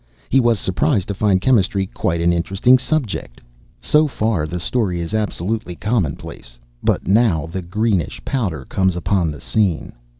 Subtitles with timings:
[0.29, 3.39] He was surprised to find chemistry quite an interesting subject.
[3.81, 6.57] So far the story is absolutely commonplace.
[6.81, 9.93] But now the greenish powder comes upon the scene.